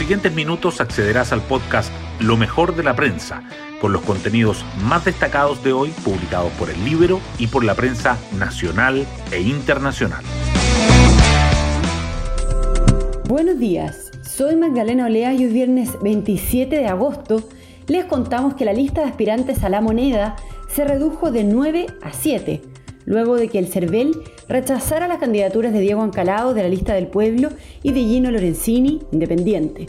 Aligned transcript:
siguientes 0.00 0.32
minutos 0.32 0.80
accederás 0.80 1.30
al 1.30 1.42
podcast 1.42 1.92
Lo 2.20 2.38
mejor 2.38 2.74
de 2.74 2.82
la 2.82 2.96
prensa, 2.96 3.42
con 3.82 3.92
los 3.92 4.00
contenidos 4.00 4.64
más 4.82 5.04
destacados 5.04 5.62
de 5.62 5.74
hoy 5.74 5.90
publicados 6.02 6.50
por 6.52 6.70
el 6.70 6.82
Libro 6.86 7.20
y 7.38 7.48
por 7.48 7.64
la 7.64 7.74
prensa 7.74 8.16
nacional 8.38 9.06
e 9.30 9.42
internacional. 9.42 10.24
Buenos 13.28 13.58
días, 13.58 14.10
soy 14.22 14.56
Magdalena 14.56 15.04
Olea 15.04 15.34
y 15.34 15.44
hoy 15.44 15.52
viernes 15.52 15.90
27 16.00 16.76
de 16.76 16.86
agosto 16.86 17.46
les 17.86 18.06
contamos 18.06 18.54
que 18.54 18.64
la 18.64 18.72
lista 18.72 19.02
de 19.02 19.08
aspirantes 19.08 19.64
a 19.64 19.68
la 19.68 19.82
moneda 19.82 20.34
se 20.66 20.84
redujo 20.84 21.30
de 21.30 21.44
9 21.44 21.88
a 22.00 22.14
7, 22.14 22.62
luego 23.10 23.34
de 23.34 23.48
que 23.48 23.58
el 23.58 23.66
CERVEL 23.66 24.12
rechazara 24.48 25.08
las 25.08 25.18
candidaturas 25.18 25.72
de 25.72 25.80
Diego 25.80 26.00
Ancalao 26.00 26.54
de 26.54 26.62
la 26.62 26.68
lista 26.68 26.94
del 26.94 27.08
pueblo 27.08 27.48
y 27.82 27.92
de 27.92 28.04
Gino 28.04 28.30
Lorenzini, 28.30 29.00
independiente. 29.10 29.88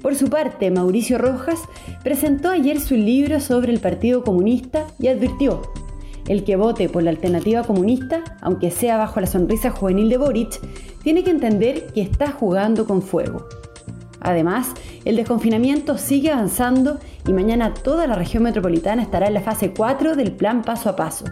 Por 0.00 0.14
su 0.14 0.30
parte, 0.30 0.70
Mauricio 0.70 1.18
Rojas 1.18 1.60
presentó 2.02 2.48
ayer 2.48 2.80
su 2.80 2.94
libro 2.94 3.38
sobre 3.40 3.70
el 3.70 3.80
Partido 3.80 4.24
Comunista 4.24 4.86
y 4.98 5.08
advirtió, 5.08 5.60
el 6.26 6.42
que 6.42 6.56
vote 6.56 6.88
por 6.88 7.02
la 7.02 7.10
alternativa 7.10 7.64
comunista, 7.64 8.24
aunque 8.40 8.70
sea 8.70 8.96
bajo 8.96 9.20
la 9.20 9.26
sonrisa 9.26 9.70
juvenil 9.70 10.08
de 10.08 10.16
Boric, 10.16 10.58
tiene 11.02 11.24
que 11.24 11.30
entender 11.30 11.88
que 11.92 12.00
está 12.00 12.32
jugando 12.32 12.86
con 12.86 13.02
fuego. 13.02 13.46
Además, 14.20 14.72
el 15.04 15.16
desconfinamiento 15.16 15.98
sigue 15.98 16.32
avanzando 16.32 16.98
y 17.26 17.34
mañana 17.34 17.74
toda 17.74 18.06
la 18.06 18.14
región 18.14 18.44
metropolitana 18.44 19.02
estará 19.02 19.26
en 19.26 19.34
la 19.34 19.42
fase 19.42 19.74
4 19.76 20.16
del 20.16 20.32
plan 20.32 20.62
paso 20.62 20.88
a 20.88 20.96
paso. 20.96 21.26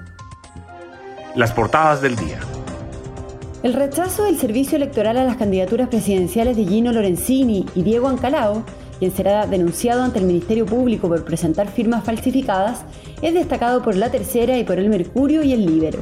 Las 1.37 1.53
portadas 1.53 2.01
del 2.01 2.17
día. 2.17 2.39
El 3.63 3.75
rechazo 3.75 4.25
del 4.25 4.39
servicio 4.39 4.77
electoral 4.77 5.19
a 5.19 5.25
las 5.25 5.37
candidaturas 5.37 5.91
presidenciales 5.91 6.57
de 6.57 6.65
Gino 6.65 6.93
Lorenzini 6.93 7.67
y 7.75 7.83
Diego 7.83 8.09
Ancalao, 8.09 8.65
quien 8.99 9.15
será 9.15 9.47
denunciado 9.47 10.03
ante 10.03 10.19
el 10.19 10.25
Ministerio 10.25 10.65
Público 10.65 11.09
por 11.09 11.27
presentar 11.27 11.69
firmas 11.69 12.05
falsificadas, 12.05 12.87
es 13.21 13.35
destacado 13.35 13.83
por 13.83 13.97
La 13.97 14.11
Tercera 14.11 14.57
y 14.57 14.65
por 14.65 14.79
El 14.79 14.89
Mercurio 14.89 15.43
y 15.43 15.53
El 15.53 15.67
Libero. 15.67 15.99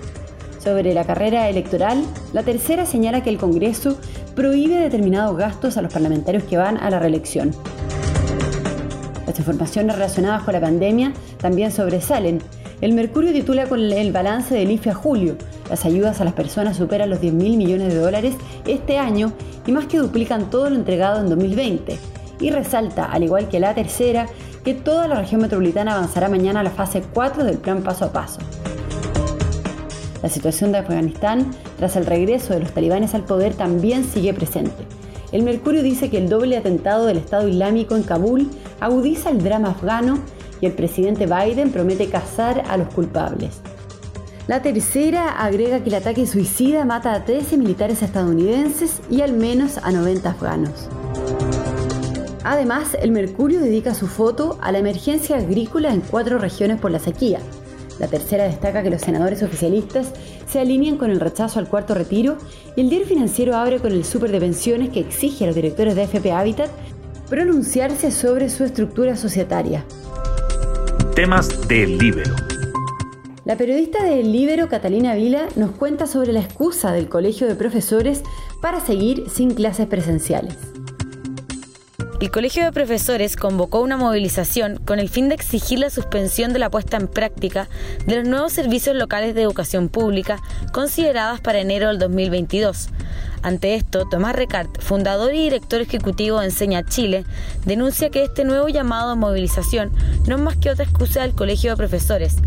Sobre 0.63 0.95
la 0.95 1.03
carrera 1.03 1.49
electoral, 1.49 2.05
La 2.33 2.45
Tercera 2.45 2.87
señala 2.87 3.25
que 3.25 3.31
el 3.31 3.39
Congreso 3.39 3.99
prohíbe 4.37 4.77
determinados 4.77 5.37
gastos 5.37 5.77
a 5.77 5.83
los 5.83 5.93
parlamentarios 5.93 6.45
que 6.45 6.59
van 6.59 6.77
a 6.77 6.91
la 6.91 7.01
reelección. 7.01 7.51
Las 9.27 9.37
informaciones 9.37 9.97
relacionadas 9.97 10.45
con 10.45 10.55
la 10.55 10.61
pandemia 10.61 11.13
también 11.39 11.73
sobresalen. 11.73 12.41
El 12.85 12.93
Mercurio 12.93 13.33
titula 13.33 13.67
con 13.67 13.81
el 13.81 14.13
balance 14.13 14.55
del 14.55 14.71
IFE 14.71 14.91
a 14.91 14.95
julio. 14.95 15.37
Las 15.71 15.87
ayudas 15.87 16.21
a 16.21 16.25
las 16.25 16.35
personas 16.35 16.77
superan 16.77 17.09
los 17.09 17.19
10 17.19 17.33
mil 17.33 17.57
millones 17.57 17.89
de 17.89 17.99
dólares 17.99 18.35
este 18.67 18.99
año 18.99 19.33
y 19.67 19.73
más 19.73 19.87
que 19.87 19.97
duplican 19.97 20.51
todo 20.51 20.69
lo 20.69 20.77
entregado 20.77 21.23
en 21.23 21.31
2020. 21.31 21.99
Y 22.41 22.51
resalta, 22.51 23.07
al 23.07 23.23
igual 23.23 23.49
que 23.49 23.59
la 23.59 23.75
tercera, 23.75 24.27
que 24.67 24.75
toda 24.75 25.09
la 25.09 25.15
región 25.15 25.41
metropolitana 25.41 25.95
avanzará 25.95 26.29
mañana 26.29 26.61
a 26.61 26.63
la 26.63 26.73
fase 26.73 27.03
4 27.15 27.45
del 27.45 27.57
plan 27.57 27.83
paso 27.83 28.05
a 28.05 28.13
paso. 28.13 28.41
La 30.23 30.29
situación 30.29 30.71
de 30.71 30.77
Afganistán, 30.77 31.53
tras 31.79 31.97
el 31.97 32.05
regreso 32.05 32.53
de 32.53 32.61
los 32.61 32.73
talibanes 32.73 33.15
al 33.15 33.25
poder, 33.25 33.55
también 33.55 34.05
sigue 34.05 34.35
presente. 34.35 34.85
El 35.33 35.43
Mercurio 35.43 35.83
dice 35.83 36.11
que 36.11 36.19
el 36.19 36.29
doble 36.29 36.59
atentado 36.59 37.07
del 37.07 37.17
Estado 37.17 37.49
Islámico 37.49 37.97
en 37.97 38.03
Kabul 38.03 38.51
agudiza 38.79 39.31
el 39.31 39.43
drama 39.43 39.71
afgano 39.71 40.19
y 40.65 40.67
el 40.67 40.73
presidente 40.73 41.27
Biden 41.27 41.71
promete 41.71 42.09
cazar 42.09 42.65
a 42.69 42.77
los 42.77 42.89
culpables. 42.89 43.61
La 44.47 44.63
tercera 44.63 45.29
agrega 45.45 45.81
que 45.81 45.91
el 45.91 45.97
ataque 45.97 46.27
suicida 46.27 46.85
mata 46.85 47.13
a 47.13 47.25
13 47.25 47.57
militares 47.59 48.03
estadounidenses 48.03 49.01
y 49.11 49.21
al 49.21 49.35
menos 49.35 49.79
a 49.79 49.93
90 49.93 50.31
afganos. 50.31 50.89
Además, 52.43 52.97
el 53.01 53.11
Mercurio 53.13 53.61
dedica 53.61 53.95
su 53.95 54.07
foto 54.07 54.59
a 54.61 54.73
la 54.73 54.79
emergencia 54.79 55.37
agrícola 55.37 55.93
en 55.93 56.01
cuatro 56.01 56.39
regiones 56.39 56.81
por 56.81 56.91
la 56.91 56.99
sequía, 56.99 57.41
la 57.99 58.09
tercera 58.09 58.45
destaca 58.45 58.83
que 58.83 58.91
los 58.91 59.03
senadores 59.03 59.43
oficialistas 59.43 60.13
se 60.49 60.61
alinean 60.61 60.97
con 60.97 61.11
el 61.11 61.21
rechazo 61.21 61.61
al 61.61 61.69
cuarto 61.69 61.95
retiro 61.95 62.39
y 62.77 62.81
el 62.81 62.89
diario 62.89 63.07
financiero 63.07 63.55
abre 63.57 63.79
con 63.79 63.93
el 63.93 64.05
súper 64.05 64.33
de 64.33 64.41
pensiones 64.41 64.91
que 64.91 65.01
exige 65.01 65.45
a 65.45 65.47
los 65.47 65.57
directores 65.57 65.95
de 65.95 66.03
FP 66.03 66.33
Habitat 66.33 66.71
pronunciarse 67.29 68.11
sobre 68.11 68.51
su 68.51 68.65
estructura 68.65 69.17
societaria. 69.17 69.85
Temas 71.15 71.69
del 71.69 71.97
Libero. 71.97 72.35
La 73.45 73.57
periodista 73.57 74.03
del 74.03 74.33
Libero, 74.33 74.69
Catalina 74.69 75.15
Vila, 75.15 75.47
nos 75.55 75.71
cuenta 75.71 76.09
sobre 76.09 76.33
la 76.33 76.41
excusa 76.41 76.91
del 76.91 77.09
Colegio 77.09 77.47
de 77.47 77.55
Profesores 77.55 78.25
para 78.61 78.81
seguir 78.81 79.31
sin 79.31 79.55
clases 79.55 79.87
presenciales. 79.87 80.57
El 82.21 82.33
Colegio 82.33 82.65
de 82.65 82.73
Profesores 82.73 83.37
convocó 83.37 83.81
una 83.81 83.97
movilización 83.97 84.81
con 84.85 84.99
el 84.99 85.09
fin 85.09 85.29
de 85.29 85.37
exigir 85.37 85.79
la 85.79 85.91
suspensión 85.91 86.53
de 86.53 86.59
la 86.59 86.71
puesta 86.71 86.97
en 86.97 87.07
práctica 87.07 87.69
de 88.07 88.17
los 88.17 88.27
nuevos 88.27 88.53
servicios 88.53 88.97
locales 88.97 89.37
de 89.37 89.43
educación 89.43 89.91
pública 89.91 90.41
consideradas 90.73 91.41
para 91.41 91.61
enero 91.61 91.89
del 91.89 92.01
2022. 92.01 92.89
Ante 93.45 93.75
esto, 93.75 94.07
Tomás 94.07 94.35
Recart, 94.35 94.81
fundador 94.81 95.35
y 95.35 95.39
director 95.39 95.83
ejecutivo 95.83 96.41
de 96.41 96.47
Enseña 96.47 96.83
Chile, 96.83 97.27
denuncia 97.67 98.09
que 98.09 98.25
este 98.25 98.43
nuevo 98.43 98.69
llamado 98.69 99.11
a 99.11 99.17
movilización 99.17 99.93
no 100.27 100.37
es 100.37 100.41
más 100.41 100.57
que 100.57 100.71
otra 100.71 100.85
excusa 100.85 101.21
del 101.21 101.35
Colegio 101.35 101.73
de 101.73 101.77
Profesores, 101.77 102.39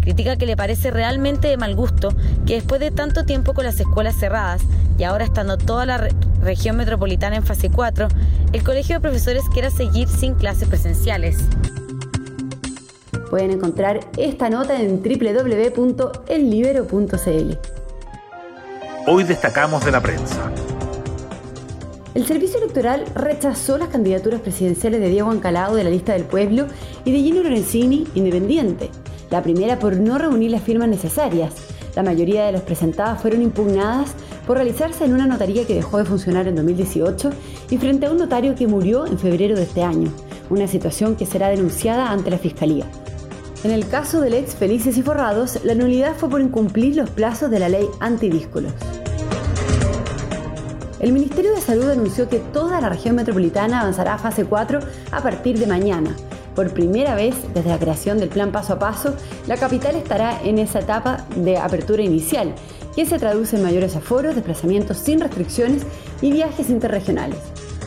Critica 0.00 0.36
que 0.36 0.46
le 0.46 0.56
parece 0.56 0.92
realmente 0.92 1.48
de 1.48 1.56
mal 1.56 1.74
gusto 1.74 2.14
que 2.46 2.54
después 2.54 2.78
de 2.78 2.92
tanto 2.92 3.24
tiempo 3.24 3.52
con 3.54 3.64
las 3.64 3.80
escuelas 3.80 4.14
cerradas 4.14 4.62
y 4.96 5.02
ahora 5.02 5.24
estando 5.24 5.56
toda 5.56 5.86
la 5.86 6.08
región 6.40 6.76
metropolitana 6.76 7.34
en 7.36 7.42
fase 7.42 7.70
4, 7.70 8.06
el 8.52 8.62
Colegio 8.62 8.94
de 8.96 9.00
Profesores 9.00 9.42
quiera 9.52 9.70
seguir 9.70 10.06
sin 10.06 10.34
clases 10.34 10.68
presenciales. 10.68 11.38
Pueden 13.28 13.50
encontrar 13.50 14.06
esta 14.18 14.50
nota 14.50 14.80
en 14.80 15.02
www.ellibero.cl. 15.02 17.83
Hoy 19.06 19.24
destacamos 19.24 19.84
de 19.84 19.90
la 19.90 20.00
prensa. 20.00 20.50
El 22.14 22.24
Servicio 22.24 22.56
Electoral 22.58 23.04
rechazó 23.14 23.76
las 23.76 23.88
candidaturas 23.88 24.40
presidenciales 24.40 24.98
de 24.98 25.10
Diego 25.10 25.30
Ancalado 25.30 25.76
de 25.76 25.84
la 25.84 25.90
lista 25.90 26.14
del 26.14 26.24
pueblo 26.24 26.68
y 27.04 27.12
de 27.12 27.18
Gino 27.18 27.42
Lorenzini, 27.42 28.06
independiente. 28.14 28.88
La 29.30 29.42
primera 29.42 29.78
por 29.78 29.96
no 29.98 30.16
reunir 30.16 30.52
las 30.52 30.62
firmas 30.62 30.88
necesarias. 30.88 31.52
La 31.94 32.02
mayoría 32.02 32.46
de 32.46 32.52
las 32.52 32.62
presentadas 32.62 33.20
fueron 33.20 33.42
impugnadas 33.42 34.14
por 34.46 34.56
realizarse 34.56 35.04
en 35.04 35.12
una 35.12 35.26
notaría 35.26 35.66
que 35.66 35.74
dejó 35.74 35.98
de 35.98 36.06
funcionar 36.06 36.48
en 36.48 36.56
2018 36.56 37.30
y 37.68 37.76
frente 37.76 38.06
a 38.06 38.10
un 38.10 38.16
notario 38.16 38.54
que 38.54 38.66
murió 38.66 39.04
en 39.04 39.18
febrero 39.18 39.54
de 39.54 39.64
este 39.64 39.82
año, 39.82 40.10
una 40.48 40.66
situación 40.66 41.14
que 41.14 41.26
será 41.26 41.48
denunciada 41.50 42.10
ante 42.10 42.30
la 42.30 42.38
Fiscalía. 42.38 42.86
En 43.64 43.70
el 43.70 43.88
caso 43.88 44.20
del 44.20 44.34
ex 44.34 44.54
Felices 44.54 44.96
y 44.98 45.02
Forrados, 45.02 45.58
la 45.64 45.74
nulidad 45.74 46.14
fue 46.14 46.28
por 46.28 46.40
incumplir 46.40 46.96
los 46.96 47.10
plazos 47.10 47.50
de 47.50 47.58
la 47.58 47.68
ley 47.68 47.88
antidíscolos. 47.98 48.72
El 51.00 51.12
Ministerio 51.12 51.54
de 51.54 51.60
Salud 51.60 51.90
anunció 51.90 52.28
que 52.28 52.38
toda 52.38 52.80
la 52.80 52.90
región 52.90 53.16
metropolitana 53.16 53.80
avanzará 53.80 54.14
a 54.14 54.18
fase 54.18 54.44
4 54.44 54.80
a 55.10 55.22
partir 55.22 55.58
de 55.58 55.66
mañana, 55.66 56.14
por 56.54 56.72
primera 56.72 57.16
vez 57.16 57.34
desde 57.52 57.70
la 57.70 57.78
creación 57.78 58.18
del 58.18 58.28
plan 58.28 58.52
paso 58.52 58.74
a 58.74 58.78
paso, 58.78 59.14
la 59.46 59.56
capital 59.56 59.96
estará 59.96 60.40
en 60.42 60.58
esa 60.58 60.80
etapa 60.80 61.26
de 61.34 61.56
apertura 61.56 62.02
inicial, 62.02 62.54
que 62.94 63.06
se 63.06 63.18
traduce 63.18 63.56
en 63.56 63.64
mayores 63.64 63.96
aforos, 63.96 64.36
desplazamientos 64.36 64.98
sin 64.98 65.20
restricciones 65.20 65.82
y 66.22 66.30
viajes 66.30 66.70
interregionales. 66.70 67.40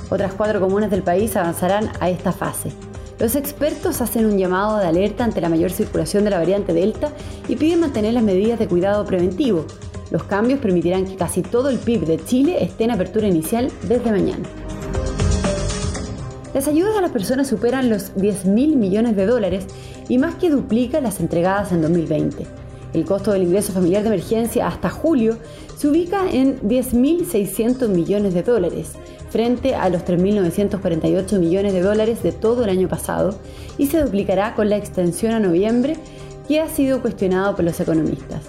Otras 0.10 0.34
cuatro 0.34 0.60
comunas 0.60 0.92
del 0.92 1.02
país 1.02 1.36
avanzarán 1.38 1.92
a 2.02 2.10
esta 2.10 2.34
fase. 2.34 2.72
Los 3.20 3.36
expertos 3.36 4.00
hacen 4.02 4.28
un 4.28 4.38
llamado 4.38 4.78
de 4.78 4.86
alerta 4.86 5.24
ante 5.24 5.42
la 5.42 5.50
mayor 5.50 5.72
circulación 5.72 6.24
de 6.24 6.30
la 6.30 6.38
variante 6.38 6.72
Delta 6.72 7.12
y 7.48 7.56
piden 7.56 7.80
mantener 7.80 8.14
las 8.14 8.22
medidas 8.22 8.60
de 8.60 8.68
cuidado 8.68 9.06
preventivo. 9.06 9.66
Los 10.12 10.24
cambios 10.24 10.60
permitirán 10.60 11.06
que 11.06 11.16
casi 11.16 11.42
todo 11.42 11.70
el 11.70 11.80
PIB 11.80 12.06
de 12.06 12.24
Chile 12.24 12.64
esté 12.64 12.84
en 12.84 12.92
apertura 12.92 13.28
inicial 13.28 13.72
desde 13.88 14.12
mañana. 14.12 14.48
Las 16.54 16.68
ayudas 16.68 16.96
a 16.96 17.02
las 17.02 17.12
personas 17.12 17.48
superan 17.48 17.90
los 17.90 18.16
10 18.16 18.46
mil 18.46 18.76
millones 18.76 19.16
de 19.16 19.26
dólares 19.26 19.66
y 20.08 20.20
más 20.20 20.36
que 20.36 20.52
duplican 20.52 21.04
las 21.04 21.20
entregadas 21.20 21.72
en 21.72 21.82
2020. 21.82 22.46
El 22.94 23.06
costo 23.06 23.32
del 23.32 23.44
ingreso 23.44 23.74
familiar 23.74 24.04
de 24.04 24.10
emergencia 24.10 24.68
hasta 24.68 24.90
julio 24.90 25.38
se 25.76 25.88
ubica 25.88 26.30
en 26.32 26.60
10.600 26.62 27.90
millones 27.90 28.34
de 28.34 28.44
dólares, 28.44 28.94
frente 29.30 29.76
a 29.76 29.90
los 29.90 30.04
3.948 30.06 31.40
millones 31.40 31.74
de 31.74 31.82
dólares 31.82 32.24
de 32.24 32.32
todo 32.32 32.64
el 32.64 32.70
año 32.70 32.88
pasado, 32.88 33.38
y 33.78 33.88
se 33.88 34.02
duplicará 34.02 34.56
con 34.56 34.70
la 34.70 34.78
extensión 34.78 35.34
a 35.34 35.40
noviembre, 35.40 35.98
que 36.48 36.62
ha 36.62 36.70
sido 36.70 37.02
cuestionado 37.02 37.56
por 37.56 37.66
los 37.66 37.80
economistas. 37.80 38.44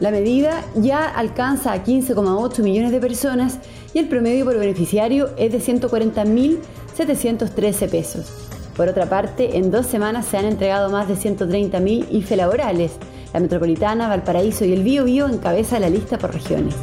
La 0.00 0.10
medida 0.10 0.64
ya 0.74 1.08
alcanza 1.08 1.72
a 1.72 1.84
15,8 1.84 2.62
millones 2.62 2.90
de 2.90 3.00
personas 3.00 3.58
y 3.92 3.98
el 3.98 4.08
promedio 4.08 4.44
por 4.44 4.58
beneficiario 4.58 5.30
es 5.36 5.52
de 5.52 5.60
140.000 5.60 6.58
713 6.94 7.88
pesos. 7.88 8.32
Por 8.76 8.88
otra 8.88 9.06
parte, 9.06 9.56
en 9.56 9.70
dos 9.70 9.86
semanas 9.86 10.26
se 10.26 10.36
han 10.36 10.46
entregado 10.46 10.90
más 10.90 11.08
de 11.08 11.14
130.000 11.14 12.06
IFE 12.10 12.36
laborales. 12.36 12.92
La 13.32 13.40
Metropolitana, 13.40 14.08
Valparaíso 14.08 14.64
y 14.64 14.72
el 14.72 14.82
Bío 14.82 15.04
Bío 15.04 15.28
encabeza 15.28 15.78
la 15.78 15.90
lista 15.90 16.18
por 16.18 16.32
regiones. 16.32 16.74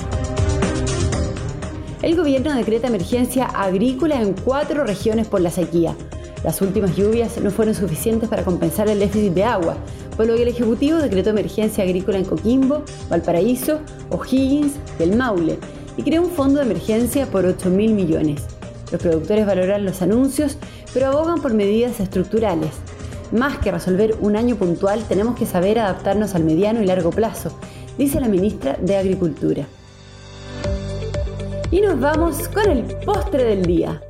El 2.01 2.15
gobierno 2.15 2.56
decreta 2.56 2.88
emergencia 2.88 3.45
agrícola 3.45 4.19
en 4.19 4.33
cuatro 4.33 4.83
regiones 4.83 5.27
por 5.27 5.39
la 5.39 5.51
sequía. 5.51 5.95
Las 6.44 6.59
últimas 6.59 6.95
lluvias 6.95 7.39
no 7.39 7.51
fueron 7.51 7.75
suficientes 7.75 8.27
para 8.27 8.44
compensar 8.44 8.89
el 8.89 8.98
déficit 8.98 9.33
de 9.33 9.44
agua, 9.44 9.77
por 10.18 10.25
lo 10.25 10.36
que 10.36 10.42
el 10.42 10.48
Ejecutivo 10.48 10.98
decretó 10.98 11.30
emergencia 11.30 11.83
agrícola 11.83 12.18
en 12.18 12.25
Coquimbo, 12.25 12.83
Valparaíso, 13.07 13.81
O'Higgins 14.09 14.74
y 15.00 15.03
el 15.03 15.15
Maule 15.15 15.59
y 15.95 16.01
creó 16.01 16.24
un 16.24 16.31
fondo 16.31 16.59
de 16.59 16.65
emergencia 16.65 17.27
por 17.27 17.45
8 17.45 17.69
mil 17.69 17.94
millones. 17.94 18.42
Los 18.92 19.00
productores 19.00 19.45
valoran 19.45 19.86
los 19.86 20.01
anuncios, 20.01 20.57
pero 20.95 21.07
abogan 21.07 21.39
por 21.39 21.53
medidas 21.53 22.00
estructurales. 22.00 22.71
Más 23.31 23.59
que 23.59 23.71
resolver 23.71 24.15
un 24.21 24.36
año 24.36 24.56
puntual, 24.56 25.03
tenemos 25.07 25.36
que 25.36 25.45
saber 25.45 25.77
adaptarnos 25.77 26.33
al 26.33 26.45
mediano 26.45 26.81
y 26.81 26.88
largo 26.88 27.12
plazo, 27.12 27.56
dice 28.00 28.19
la 28.19 28.27
ministra 28.27 28.75
de 28.81 28.98
Agricultura. 28.98 29.68
Y 31.71 31.79
nos 31.79 32.01
vamos 32.01 32.50
con 32.50 32.69
el 32.69 32.83
postre 33.06 33.45
del 33.45 33.65
día. 33.65 34.01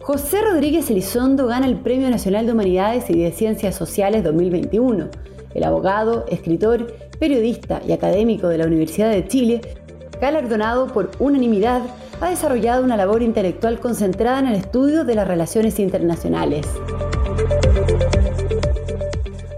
José 0.00 0.40
Rodríguez 0.40 0.90
Elizondo 0.90 1.46
gana 1.46 1.66
el 1.66 1.76
Premio 1.76 2.08
Nacional 2.08 2.46
de 2.46 2.52
Humanidades 2.52 3.10
y 3.10 3.18
de 3.22 3.30
Ciencias 3.30 3.76
Sociales 3.76 4.24
2021. 4.24 5.08
El 5.52 5.64
abogado, 5.64 6.24
escritor, 6.30 6.86
periodista 7.18 7.82
y 7.86 7.92
académico 7.92 8.48
de 8.48 8.56
la 8.56 8.66
Universidad 8.66 9.10
de 9.10 9.28
Chile, 9.28 9.60
galardonado 10.18 10.86
por 10.86 11.10
unanimidad, 11.18 11.82
ha 12.22 12.30
desarrollado 12.30 12.82
una 12.82 12.96
labor 12.96 13.22
intelectual 13.22 13.80
concentrada 13.80 14.38
en 14.38 14.46
el 14.46 14.54
estudio 14.54 15.04
de 15.04 15.14
las 15.14 15.28
relaciones 15.28 15.78
internacionales. 15.78 16.66